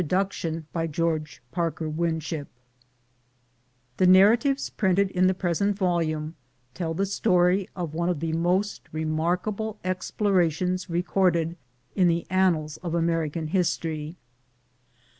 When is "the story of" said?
6.95-7.93